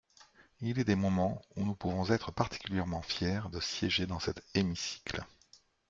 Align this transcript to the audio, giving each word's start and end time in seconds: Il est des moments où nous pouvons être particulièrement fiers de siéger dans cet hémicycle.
Il 0.61 0.79
est 0.79 0.83
des 0.83 0.95
moments 0.95 1.39
où 1.55 1.63
nous 1.63 1.75
pouvons 1.75 2.09
être 2.11 2.31
particulièrement 2.31 3.03
fiers 3.03 3.41
de 3.51 3.59
siéger 3.59 4.07
dans 4.07 4.19
cet 4.19 4.41
hémicycle. 4.55 5.23